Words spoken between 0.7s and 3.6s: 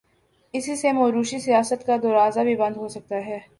سے موروثی سیاست کا دروازہ بھی بند ہو سکتا ہے۔